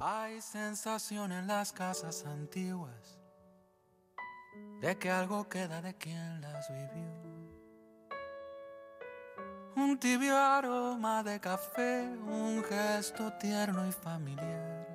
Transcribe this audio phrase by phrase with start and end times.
[0.00, 3.16] Hay sensación en las casas antiguas
[4.80, 7.12] de que algo queda de quien las vivió.
[9.76, 14.88] Un tibio aroma de café, un gesto tierno y familiar.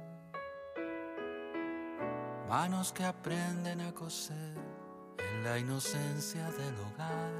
[2.50, 4.58] Manos que aprenden a coser
[5.18, 7.32] en la inocencia del hogar.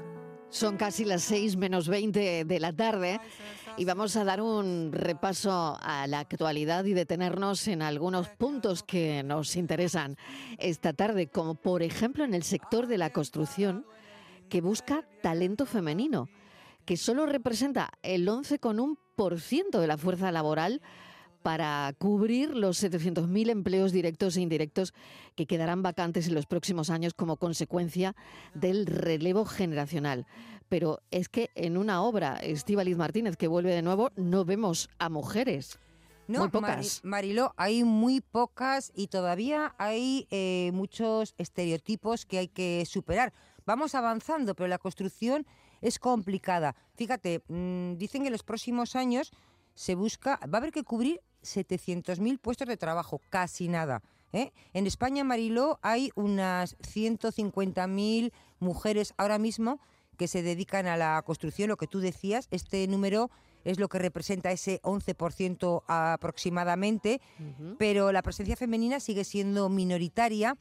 [0.48, 3.20] Son casi las 6 menos 20 de la tarde
[3.76, 9.22] y vamos a dar un repaso a la actualidad y detenernos en algunos puntos que
[9.22, 10.16] nos interesan
[10.58, 13.86] esta tarde, como por ejemplo en el sector de la construcción
[14.48, 16.28] que busca talento femenino,
[16.84, 20.82] que solo representa el 11,1% de la fuerza laboral
[21.42, 24.92] para cubrir los 700.000 empleos directos e indirectos
[25.36, 28.14] que quedarán vacantes en los próximos años como consecuencia
[28.54, 30.26] del relevo generacional.
[30.70, 35.08] Pero es que en una obra, Estíbaliz Martínez, que vuelve de nuevo, no vemos a
[35.08, 35.80] mujeres.
[36.28, 37.00] No, muy pocas.
[37.02, 43.32] Mariló, hay muy pocas y todavía hay eh, muchos estereotipos que hay que superar.
[43.66, 45.44] Vamos avanzando, pero la construcción
[45.80, 46.76] es complicada.
[46.94, 49.32] Fíjate, mm, dicen que en los próximos años
[49.74, 54.02] se busca, va a haber que cubrir 700.000 puestos de trabajo, casi nada.
[54.32, 54.52] ¿eh?
[54.72, 59.80] En España, Mariló, hay unas 150.000 mujeres ahora mismo
[60.20, 63.30] que se dedican a la construcción, lo que tú decías, este número
[63.64, 67.22] es lo que representa ese 11% aproximadamente,
[67.78, 70.58] pero la presencia femenina sigue siendo minoritaria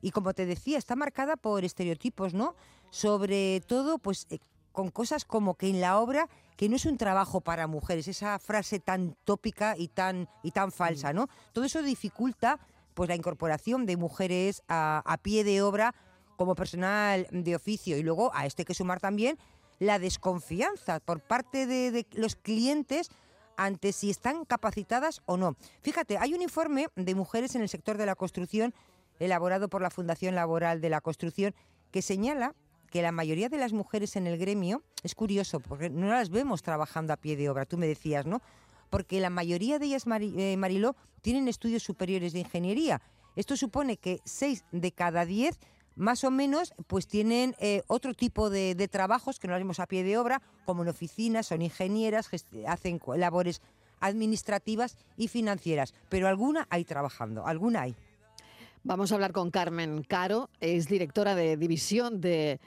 [0.00, 2.54] y como te decía, está marcada por estereotipos, ¿no?
[2.88, 4.38] Sobre todo, pues eh,
[4.72, 8.38] con cosas como que en la obra que no es un trabajo para mujeres, esa
[8.38, 11.28] frase tan tópica y tan y tan falsa, ¿no?
[11.52, 12.58] Todo eso dificulta
[12.94, 15.94] pues la incorporación de mujeres a, pie de obra
[16.42, 19.38] como personal de oficio y luego a este que sumar también
[19.78, 23.10] la desconfianza por parte de, los clientes
[23.56, 25.54] ante si están capacitadas o no.
[25.82, 28.74] Fíjate, hay un informe de mujeres en el sector de la construcción
[29.20, 31.54] elaborado por la Fundación Laboral de la Construcción
[31.92, 32.56] que señala
[32.90, 36.62] que la mayoría de las mujeres en el gremio, es curioso, porque no las vemos
[36.62, 38.42] trabajando a pie de obra, tú me decías, ¿no?
[38.90, 43.00] Porque la mayoría de ellas, eh, Mariló, tienen estudios superiores de ingeniería.
[43.36, 45.60] Esto supone que seis de cada diez
[45.96, 49.86] más o menos, pues tienen eh, otro tipo de, trabajos que no las vemos a
[49.86, 52.30] pie de obra, como en oficinas, son ingenieras,
[52.66, 53.60] hacen labores
[54.00, 57.94] administrativas y financieras, pero alguna hay trabajando, alguna hay.
[58.84, 62.60] Vamos a hablar con Carmen Caro, es directora de división de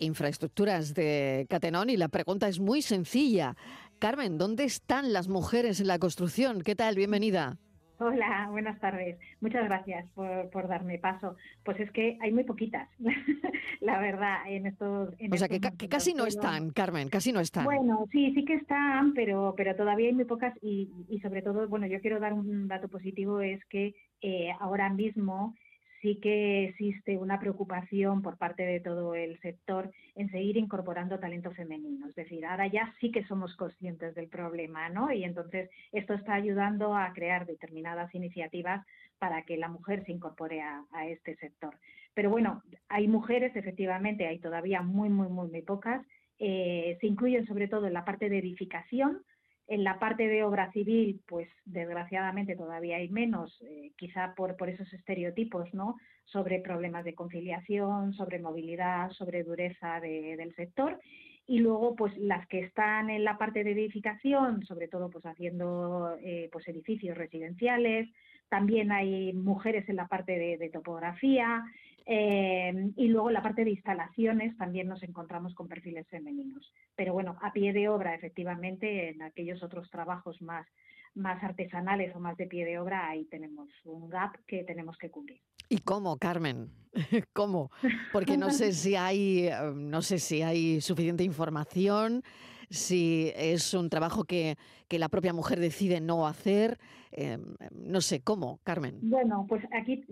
[0.00, 3.56] infraestructuras de Catenón y la pregunta es muy sencilla.
[4.00, 6.62] Carmen, ¿dónde están las mujeres en la construcción?
[6.62, 6.96] ¿Qué tal?
[6.96, 7.58] Bienvenida.
[8.02, 9.18] Hola, buenas tardes.
[9.42, 11.36] Muchas gracias por, darme paso.
[11.62, 12.88] Pues es que hay muy poquitas,
[13.80, 15.10] la verdad, en estos.
[15.10, 17.66] o sea, que, casi no están, Carmen, casi no están.
[17.66, 21.68] Bueno, sí, sí que están, pero, pero todavía hay muy pocas y, y sobre todo,
[21.68, 25.54] bueno, yo quiero dar un dato positivo, es que eh, ahora mismo
[26.00, 31.50] sí que existe una preocupación por parte de todo el sector en seguir incorporando talento
[31.52, 32.08] femenino.
[32.08, 35.12] Es decir, ahora ya sí que somos conscientes del problema, ¿no?
[35.12, 38.84] Y entonces esto está ayudando a crear determinadas iniciativas
[39.18, 41.76] para que la mujer se incorpore a, este sector.
[42.14, 46.04] Pero bueno, hay mujeres, efectivamente, hay todavía muy, muy, muy, muy pocas.
[46.38, 49.22] Eh, se incluyen sobre todo en la parte de edificación,
[49.70, 54.92] en la parte de obra civil, pues desgraciadamente todavía hay menos, eh, quizá por, esos
[54.92, 55.96] estereotipos, ¿no?
[56.24, 60.98] Sobre problemas de conciliación, sobre movilidad, sobre dureza del sector.
[61.46, 66.16] Y luego, pues las que están en la parte de edificación, sobre todo, pues haciendo
[66.20, 68.08] eh, pues edificios residenciales,
[68.48, 71.62] también hay mujeres en la parte de, topografía
[72.06, 76.72] eh, y luego la parte de instalaciones también nos encontramos con perfiles femeninos.
[76.96, 80.66] Pero bueno, a pie de obra, efectivamente, en aquellos otros trabajos más,
[81.14, 85.10] más artesanales o más de pie de obra, ahí tenemos un gap que tenemos que
[85.10, 85.40] cubrir.
[85.68, 86.70] ¿Y cómo, Carmen?
[87.32, 87.70] ¿Cómo?
[88.12, 92.22] Porque no sé si hay, eh, no sé si hay suficiente información,
[92.70, 94.56] si es un trabajo que,
[94.88, 96.78] que la propia mujer decide no hacer.
[97.12, 97.38] Eh,
[97.72, 98.98] no sé, ¿cómo, Carmen?
[99.02, 100.04] Bueno, pues aquí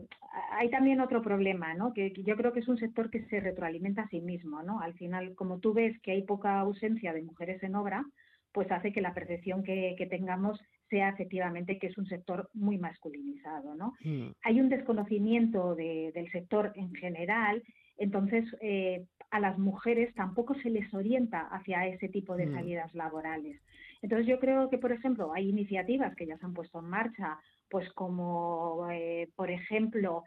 [0.50, 1.92] hay también otro problema, ¿no?
[1.92, 4.80] Que, yo creo que es un sector que se retroalimenta a sí mismo, ¿no?
[4.80, 8.04] Al final, como tú ves que hay poca ausencia de mujeres en obra,
[8.52, 13.74] pues hace que la percepción que, tengamos sea efectivamente que es un sector muy masculinizado.
[13.74, 13.94] ¿no?
[14.02, 14.30] Mm.
[14.42, 17.62] Hay un desconocimiento del sector en general,
[17.98, 22.54] entonces eh, a las mujeres tampoco se les orienta hacia ese tipo de mm.
[22.54, 23.60] salidas laborales.
[24.00, 27.38] Entonces yo creo que, por ejemplo, hay iniciativas que ya se han puesto en marcha
[27.70, 30.24] pues como eh, por ejemplo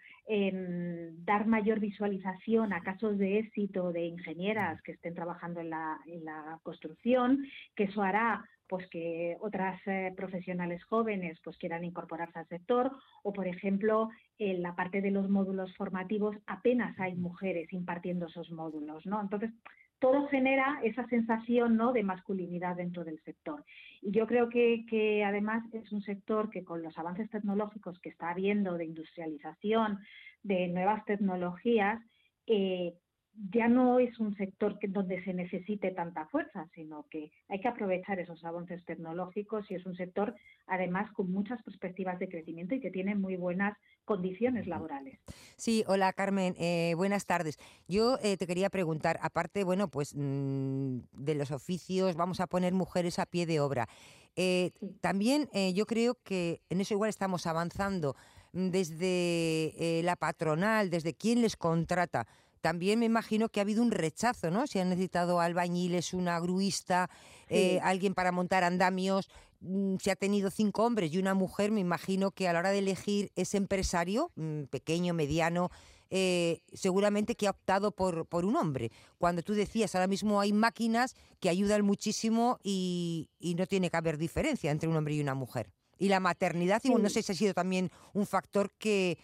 [1.26, 6.24] dar mayor visualización a casos de éxito de ingenieras que estén trabajando en la, en
[6.24, 7.46] la construcción,
[7.76, 12.90] que eso hará pues que otras eh, profesionales jóvenes pues quieran incorporarse al sector
[13.22, 14.08] o por ejemplo
[14.38, 19.20] en la parte de los módulos formativos apenas hay mujeres impartiendo esos módulos, ¿no?
[19.20, 19.52] Entonces
[20.00, 21.92] todo genera esa sensación ¿no?
[21.92, 23.66] de masculinidad dentro del sector.
[24.02, 28.30] Y yo creo que, además es un sector que con los avances tecnológicos que está
[28.30, 30.00] habiendo de industrialización,
[30.44, 32.02] de nuevas tecnologías,
[32.48, 32.94] eh,
[33.34, 37.68] ya no es un sector que, donde se necesite tanta fuerza, sino que hay que
[37.68, 40.36] aprovechar esos avances tecnológicos y es un sector,
[40.68, 45.20] además, con muchas perspectivas de crecimiento y que tiene muy buenas condiciones laborales.
[45.56, 47.58] Sí, hola Carmen, eh, buenas tardes.
[47.88, 52.74] Yo eh, te quería preguntar, aparte, bueno, pues mm, de los oficios, vamos a poner
[52.74, 53.88] mujeres a pie de obra.
[54.36, 58.16] Eh, también yo creo que en eso igual estamos avanzando
[58.54, 62.28] mm, desde la patronal, desde quien les contrata
[62.62, 64.68] también me imagino que ha habido un rechazo, ¿no?
[64.68, 67.10] Si han necesitado albañiles, una gruista,
[67.50, 69.30] eh, alguien para montar andamios,
[69.60, 72.72] mm, si ha tenido cinco hombres y una mujer, me imagino que a la hora
[72.72, 75.72] de elegir ese empresario, mm, pequeño, mediano,
[76.14, 78.92] eh, seguramente que ha optado por, por un hombre.
[79.18, 84.18] Cuando tú decías, ahora mismo hay máquinas que ayudan muchísimo y, no tiene que haber
[84.18, 85.72] diferencia entre un hombre y una mujer.
[85.98, 89.18] Y la maternidad, no sé si ha sido también un factor que,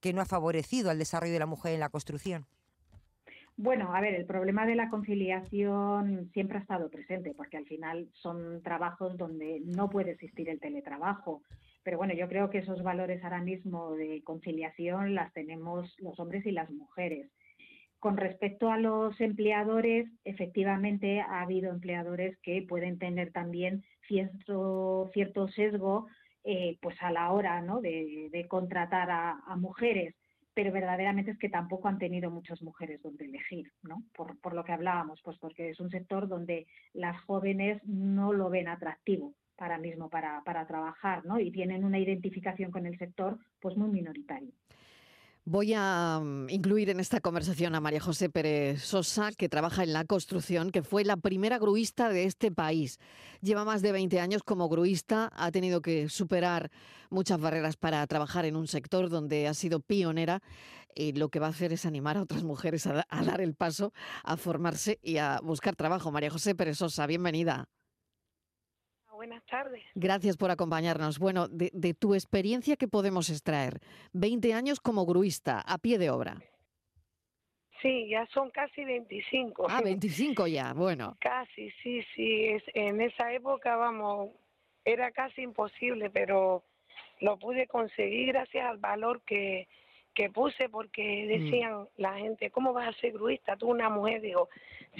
[0.00, 2.46] que no ha favorecido al desarrollo de la mujer en la construcción.
[3.60, 8.08] Bueno, a ver, el problema de la conciliación siempre ha estado presente, porque al final
[8.12, 11.42] son trabajos donde no puede existir el teletrabajo.
[11.82, 16.46] Pero bueno, yo creo que esos valores ahora mismo de conciliación las tenemos los hombres
[16.46, 17.32] y las mujeres.
[17.98, 25.48] Con respecto a los empleadores, efectivamente ha habido empleadores que pueden tener también cierto, cierto
[25.48, 26.06] sesgo
[26.44, 27.80] eh, pues a la hora ¿no?
[27.80, 30.14] de, contratar a mujeres
[30.58, 34.02] pero verdaderamente es que tampoco han tenido muchas mujeres donde elegir, ¿no?
[34.12, 38.50] Por, por, lo que hablábamos, pues porque es un sector donde las jóvenes no lo
[38.50, 41.38] ven atractivo para mismo para, para trabajar, ¿no?
[41.38, 44.50] Y tienen una identificación con el sector pues muy minoritaria.
[45.50, 49.94] Voy a mm, incluir en esta conversación a María José Pérez Sosa, que trabaja en
[49.94, 52.98] la construcción, que fue la primera gruista de este país.
[53.40, 56.70] Lleva más de 20 años como gruista, ha tenido que superar
[57.08, 60.42] muchas barreras para trabajar en un sector donde ha sido pionera
[60.94, 63.54] y lo que va a hacer es animar a otras mujeres a, a dar el
[63.54, 63.94] paso,
[64.24, 66.12] a formarse y a buscar trabajo.
[66.12, 67.70] María José Pérez Sosa, bienvenida
[69.18, 69.82] buenas tardes.
[69.96, 71.18] Gracias por acompañarnos.
[71.18, 73.80] Bueno, de, tu experiencia, ¿qué podemos extraer?
[74.12, 76.36] 20 años como gruista, a pie de obra.
[77.82, 79.66] Sí, ya son casi 25.
[79.68, 81.16] Ah, 25 ya, bueno.
[81.20, 82.46] Casi, sí, sí.
[82.46, 84.30] Es, en esa época, vamos,
[84.84, 86.62] era casi imposible, pero
[87.20, 89.66] lo pude conseguir gracias al valor que,
[90.14, 91.28] que puse, porque mm.
[91.28, 93.56] decían la gente, ¿cómo vas a ser gruista?
[93.56, 94.48] Tú una mujer, digo,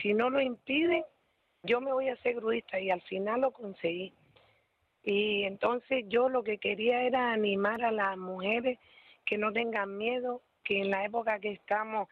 [0.02, 1.04] si no lo impiden,
[1.62, 4.12] yo me voy a hacer gruista y al final lo conseguí.
[5.02, 8.78] Y entonces yo lo que quería era animar a las mujeres
[9.24, 12.08] que no tengan miedo, que en la época que estamos,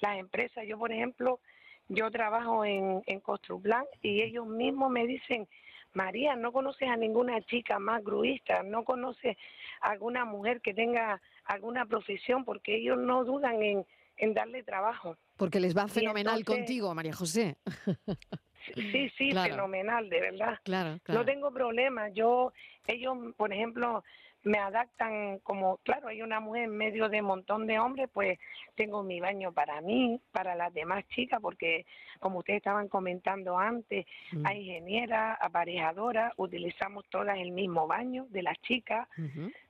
[0.00, 1.40] las empresas, yo por ejemplo,
[1.88, 5.48] yo trabajo en, en Construplan y ellos mismos me dicen,
[5.92, 9.36] María, no conoces a ninguna chica más gruista, no conoces
[9.80, 13.86] a alguna mujer que tenga alguna profesión, porque ellos no dudan en,
[14.18, 15.16] en darle trabajo.
[15.36, 17.56] Porque les va fenomenal contigo, María José.
[18.74, 20.58] Sí, sí, fenomenal, de verdad.
[20.64, 22.08] Claro, No tengo problema.
[22.10, 22.52] Yo,
[22.86, 24.02] ellos, por ejemplo,
[24.46, 28.38] me adaptan como, claro, hay una mujer en medio de un montón de hombres, pues
[28.76, 31.84] tengo mi baño para mí, para las demás chicas, porque
[32.20, 34.46] como ustedes estaban comentando antes, mm.
[34.46, 39.08] hay ingeniera, aparejadora, utilizamos todas el mismo baño de las chicas,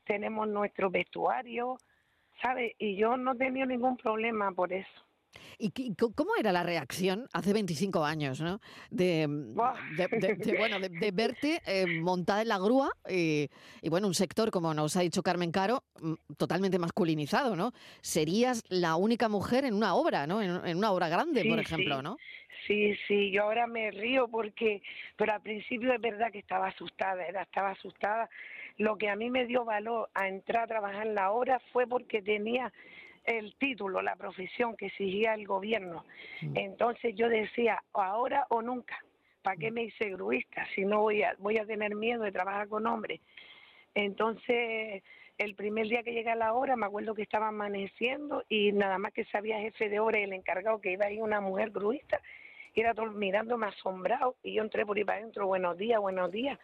[0.04, 1.78] tenemos nuestro vestuario,
[2.42, 2.74] ¿sabes?
[2.78, 5.05] Y yo no he tenido ningún problema por eso.
[5.58, 8.60] ¿Y cómo era la reacción hace 25 años, ¿no?
[8.90, 9.26] De,
[10.58, 13.48] bueno, de, verte eh, montada en la grúa y,
[13.88, 17.72] bueno, un sector, como nos ha dicho Carmen Caro, mm, totalmente masculinizado, ¿no?
[18.00, 20.42] Serías la única mujer en una obra, ¿no?
[20.42, 22.16] En, una obra grande, por ejemplo, ¿no?
[22.66, 24.82] Sí, sí, yo ahora me río porque,
[25.16, 28.28] pero al principio es verdad que estaba asustada, era, estaba asustada.
[28.76, 31.86] Lo que a mí me dio valor a entrar a trabajar en la obra fue
[31.86, 32.72] porque tenía
[33.26, 36.04] el título, la profesión que exigía el gobierno.
[36.40, 36.56] Mm.
[36.56, 38.98] Entonces yo decía, ahora o nunca,
[39.42, 39.74] ¿para qué mm.
[39.74, 43.20] me hice gruista si no voy a, voy a tener miedo de trabajar con hombres?
[43.94, 45.02] Entonces,
[45.38, 48.98] el primer día que llegué a la hora, me acuerdo que estaba amaneciendo y nada
[48.98, 52.20] más que sabía jefe de obra y el encargado que iba ahí una mujer gruista,
[52.74, 56.30] y era todo mirándome asombrado, y yo entré por ahí para adentro, buenos días, buenos
[56.30, 56.58] días,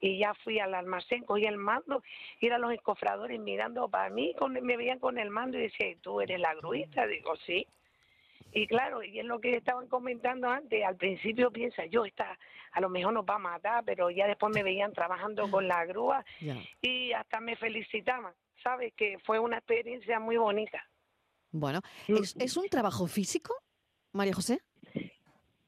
[0.00, 2.02] y ya fui al almacén, cogí el mando,
[2.40, 5.98] y eran los escofradores mirando para mí, con, me veían con el mando y decían,
[6.00, 7.06] ¿tú eres la gruista?
[7.06, 7.66] Digo, sí.
[8.52, 12.36] Y claro, y es lo que estaban comentando antes, al principio piensa, yo está,
[12.72, 15.84] a lo mejor nos va a matar, pero ya después me veían trabajando con la
[15.84, 16.24] grúa
[16.82, 18.92] y hasta me felicitaban, ¿sabes?
[18.94, 20.84] Que fue una experiencia muy bonita.
[21.52, 22.16] Bueno, Mm.
[22.16, 23.54] ¿es, es un trabajo físico,
[24.12, 24.60] María José?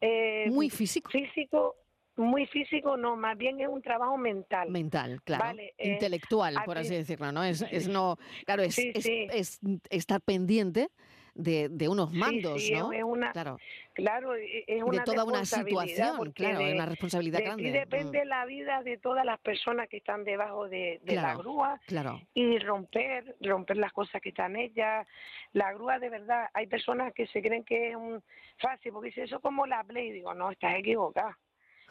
[0.00, 1.10] Eh, Muy físico.
[1.10, 1.76] físico,
[2.22, 4.70] muy físico, no, más bien es un trabajo mental.
[4.70, 5.44] Mental, claro.
[5.44, 7.42] Vale, eh, Intelectual, al por así decirlo, ¿no?
[7.44, 9.26] Es, es no, claro, es, Sí, es- sí.
[9.30, 9.60] es
[9.90, 10.88] estar pendiente
[11.34, 12.92] de, de unos mandos, sí, es- ¿no?
[12.92, 13.58] es una, Claro,
[13.94, 17.64] claro, e- es y una de toda una situación, claro, de- una responsabilidad de grande.
[17.64, 21.80] ti Mm, depende la vida de todas las personas que están debajo de, la grúa
[21.86, 25.06] Claro, y romper, romper las cosas que están hechas.
[25.52, 28.22] La grúa de verdad, hay personas que se creen que es un
[28.58, 30.74] fácil, porque dice eso es como la Play, digo, no, estás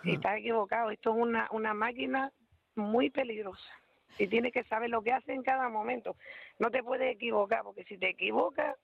[0.02, 2.32] equivocado, estás equivocado, esto es una, una máquina
[2.76, 3.70] muy peligrosa
[4.18, 6.16] y tienes que saber lo que hace en cada momento.
[6.60, 8.76] No te puedes equivocar, porque si te equivocas,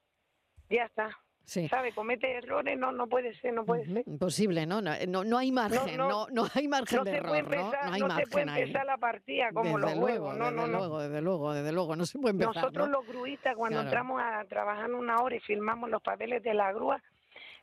[0.70, 1.10] ya está.
[1.46, 1.68] sí.
[1.70, 1.94] ¿Sabes?
[1.96, 4.04] Comete errores, no, no puede ser, no puede ser.
[4.08, 4.82] Imposible, ¿no?
[4.82, 7.86] No, no, no hay margen, no, no, no, hay margen No de se error, empezar,
[7.86, 8.62] No hay se puede ahí.
[8.64, 10.78] empezar la partida como los desde juegos, luego, no, desde no, no.
[10.80, 12.98] luego, desde luego, desde luego, no se puede empezar, Nosotros ¿no?
[13.00, 13.88] los gruistas cuando Claro.
[13.90, 17.02] entramos a trabajar una hora y firmamos los papeles de la grúa,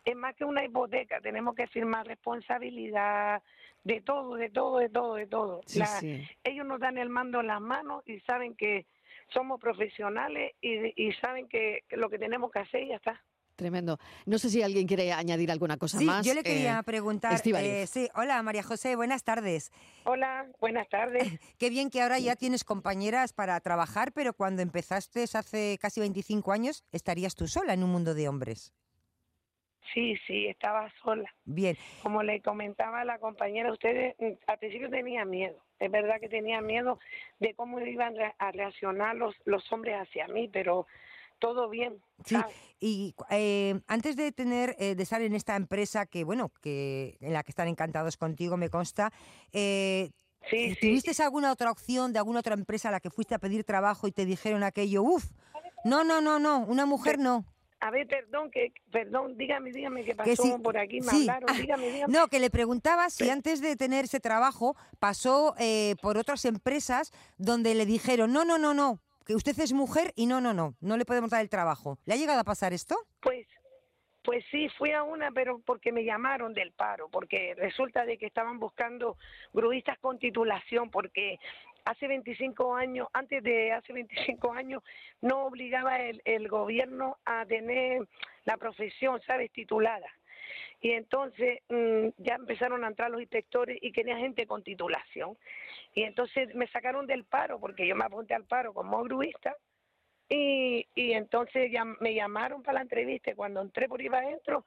[0.04, 3.42] es más que una hipoteca, tenemos que firmar responsabilidad
[3.84, 5.60] de todo, de todo, de todo, de todo.
[5.66, 6.22] Sí, La- sí.
[6.42, 8.86] Ellos nos dan el mando en las manos y saben que
[9.28, 13.22] somos profesionales y, y saben que, que lo que tenemos que hacer y ya está.
[13.56, 13.98] Tremendo.
[14.26, 16.26] No sé si alguien quiere añadir alguna cosa Sí, más.
[16.26, 17.40] yo le quería eh, preguntar.
[17.44, 19.70] Eh, sí, hola María José, buenas tardes.
[20.04, 21.22] Hola, buenas tardes.
[21.58, 26.50] Qué bien que ahora ya tienes compañeras para trabajar, pero cuando empezaste hace casi 25
[26.50, 28.72] años estarías tú sola en un mundo de hombres.
[29.92, 31.32] Sí, sí, estaba sola.
[31.44, 35.56] Bien, Como le comentaba a la compañera, ustedes mm, al principio tenía miedo.
[35.78, 36.98] Es verdad que tenía miedo
[37.40, 40.86] de cómo iban a reaccionar los, los hombres hacia mí, pero
[41.38, 42.00] todo bien.
[42.24, 42.36] sí.
[42.36, 42.56] ¿sabes?
[42.80, 47.32] Y eh, antes de tener, eh, de estar en esta empresa que bueno, que en
[47.32, 49.10] la que están encantados contigo, me consta.
[49.52, 50.10] eh,
[50.50, 50.88] Sí, sí.
[50.88, 54.06] ¿Tuviste alguna otra opción de alguna otra empresa a la que fuiste a pedir trabajo
[54.06, 55.02] y te dijeron aquello?
[55.02, 55.24] Uf,
[55.84, 57.46] no, no, no, no, una mujer no.
[57.84, 61.28] A ver, perdón, que, perdón, dígame, dígame qué pasó Que sí, por aquí, me sí.
[61.28, 62.10] hablaron, dígame, dígame.
[62.10, 67.12] No, que le preguntaba si antes de tener ese trabajo pasó eh, por otras empresas
[67.36, 70.74] donde le dijeron, no, no, no, no, que usted es mujer y no, no, no,
[70.80, 71.98] no le podemos dar el trabajo.
[72.06, 72.96] ¿Le ha llegado a pasar esto?
[73.20, 73.46] Pues,
[74.22, 78.24] pues sí, fui a una, pero porque me llamaron del paro, porque resulta de que
[78.24, 79.18] estaban buscando
[79.52, 81.38] gruistas con titulación, porque
[81.84, 84.82] hace 25 años, antes de hace 25 años,
[85.20, 88.06] no obligaba el, el gobierno a tener
[88.44, 90.08] la profesión, ¿sabes?, titulada.
[90.80, 95.36] Y entonces mm, ya empezaron a entrar los inspectores y querían gente con titulación.
[95.94, 99.56] Y entonces me sacaron del paro, porque yo me apunté al paro como gruista,
[100.28, 104.64] y, y entonces ya me llamaron para la entrevista y cuando entré por ahí adentro,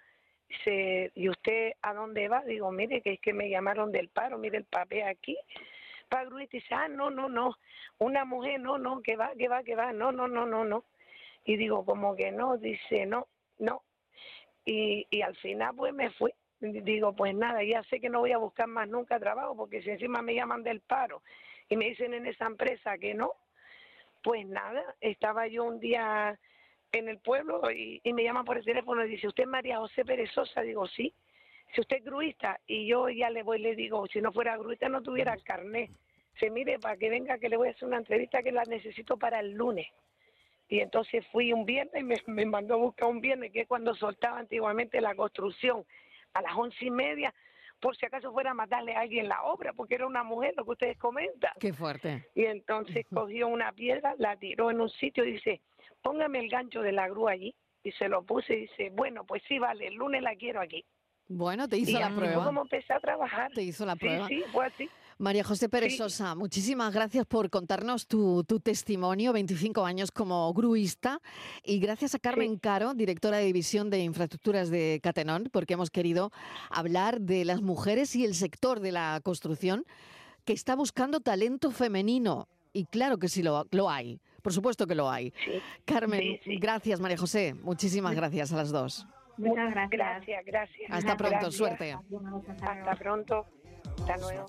[0.48, 2.44] dice, ¿y usted a dónde va?
[2.44, 5.38] Digo, mire, que es que me llamaron del paro, mire el papel aquí.
[6.10, 7.56] Para gruista dice, ah, no, no, no,
[7.98, 10.86] una mujer, no, no, que va, que va, que va, no, no, no, no, no.
[11.44, 13.28] Y digo, como que no, dice, no,
[13.60, 13.84] no.
[14.66, 16.32] Y, y al final pues me fui.
[16.60, 19.92] Digo, pues nada, ya sé que no voy a buscar más nunca trabajo porque si
[19.92, 21.22] encima me llaman del paro
[21.70, 23.32] y me dicen en esa empresa que no,
[24.24, 26.40] pues nada, estaba yo un día
[26.92, 29.78] en el pueblo y, y me llaman por el teléfono y dice, ¿usted es María
[29.78, 30.62] José Pérez Sosa?
[30.62, 31.14] Digo, sí.
[31.74, 34.90] Si usted es gruista, y yo ya le voy, le digo, si no fuera gruista
[34.90, 35.92] no tuviera el carnet.
[36.40, 39.18] Se mire, para que venga que le voy a hacer una entrevista que la necesito
[39.18, 39.88] para el lunes.
[40.70, 43.68] Y entonces fui un viernes y me, me mandó a buscar un viernes, que es
[43.68, 45.86] cuando soltaba antiguamente la construcción,
[46.34, 47.34] a las once y media,
[47.80, 50.66] por si acaso fuera a matarle a alguien la obra, porque era una mujer, lo
[50.66, 51.52] que ustedes comentan.
[51.60, 52.28] Qué fuerte.
[52.36, 55.62] Y entonces cogió una piedra, la tiró en un sitio y dice,
[56.02, 57.56] póngame el gancho de la grúa allí.
[57.84, 60.84] Y se lo puse y dice, bueno, pues sí, vale, el lunes la quiero aquí.
[61.30, 62.46] Bueno, te Y hizo la prueba.
[62.46, 63.52] como empecé a trabajar.
[63.54, 64.28] Te hizo la Sí, prueba.
[64.28, 64.90] sí, fue así.
[65.20, 65.98] María José Pérez Sí.
[65.98, 71.20] Sosa, muchísimas gracias por contarnos tu, tu testimonio, 25 años como gruista,
[71.64, 76.32] y gracias a Carmen Caro, directora de División de Infraestructuras de Catenón, porque hemos querido
[76.70, 79.86] hablar de las mujeres y el sector de la construcción
[80.46, 82.48] que está buscando talento femenino.
[82.72, 85.34] Y claro que sí lo, lo hay, por supuesto que lo hay.
[85.44, 85.54] Sí.
[85.86, 86.58] Carmen, Sí, sí.
[86.60, 89.08] gracias María José, muchísimas gracias a las dos.
[89.38, 89.90] Muchas gracias.
[89.92, 90.92] Gracias, gracias.
[90.92, 91.56] Hasta pronto, Gracias.
[91.56, 91.94] suerte.
[91.94, 92.44] Hasta luego.
[92.62, 93.46] Hasta pronto.
[94.00, 94.48] Hasta luego.